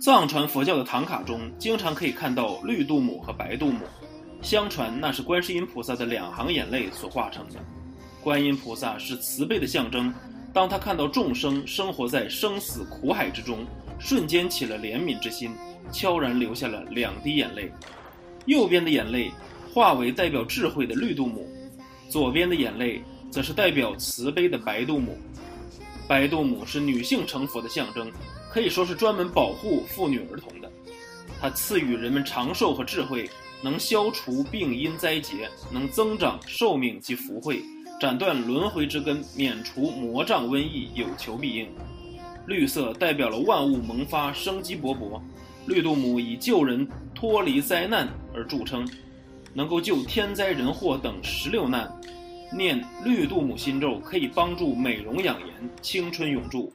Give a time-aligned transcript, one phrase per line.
[0.00, 3.80] 藏传佛教的唐卡中经常可以看到绿度母和白度母，
[4.42, 7.60] 相传那是观世音菩萨的两行眼泪所化成的。
[8.22, 10.12] 观音菩萨是慈悲的象征，
[10.52, 13.66] 当他看到众生生活在生死苦海之中，
[13.98, 15.54] 瞬间起了怜悯之心，
[15.90, 17.70] 悄然流下了两滴眼泪。
[18.46, 19.30] 右边的眼泪
[19.72, 21.48] 化为代表智慧的绿度母，
[22.08, 25.16] 左边的眼泪则是代表慈悲的白度母。
[26.06, 28.10] 白度母是女性成佛的象征。
[28.50, 30.70] 可以说是专门保护妇女儿童的，
[31.40, 33.28] 它赐予人们长寿和智慧，
[33.60, 37.60] 能消除病因灾劫，能增长寿命及福慧，
[38.00, 41.68] 斩断轮回之根，免除魔障瘟疫，有求必应。
[42.46, 45.20] 绿色代表了万物萌发，生机勃勃。
[45.66, 48.88] 绿度母以救人脱离灾难而著称，
[49.52, 51.90] 能够救天灾人祸等十六难。
[52.52, 55.48] 念绿度母心咒可以帮助美容养颜，
[55.82, 56.72] 青春永驻。